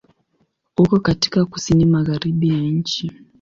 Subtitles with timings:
[0.77, 3.11] Uko katika Kusini Magharibi ya nchi.